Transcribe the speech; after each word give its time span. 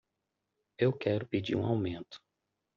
Eu 0.79 0.91
quero 0.97 1.27
pedir 1.27 1.55
um 1.55 1.63
aumento. 1.63 2.17